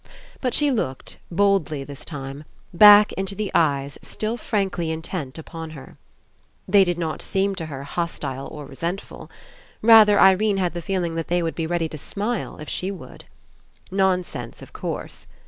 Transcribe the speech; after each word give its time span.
But 0.41 0.55
she 0.55 0.71
looked, 0.71 1.19
boldly 1.29 1.83
this 1.83 2.03
time, 2.03 2.43
back 2.73 3.13
into 3.13 3.35
the 3.35 3.51
eyes 3.53 3.99
still 4.01 4.35
frankly 4.35 4.89
intent 4.89 5.37
upon 5.37 5.69
her. 5.77 5.95
They 6.67 6.83
did 6.83 6.97
not 6.97 7.21
seem 7.21 7.53
to 7.57 7.67
her 7.67 7.83
hostile 7.83 8.47
or 8.47 8.65
resentful. 8.65 9.29
Rather, 9.83 10.19
Irene 10.19 10.57
had 10.57 10.73
the 10.73 10.81
feeling 10.81 11.13
that 11.13 11.27
they 11.27 11.43
were 11.43 11.51
ready 11.55 11.87
to 11.87 11.99
smile 11.99 12.57
if 12.57 12.67
she 12.67 12.89
would. 12.89 13.25
Nonsense, 13.91 14.63
of 14.63 14.73
course. 14.73 15.27